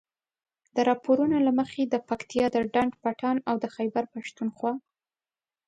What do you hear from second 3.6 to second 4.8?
د خيبر پښتونخوا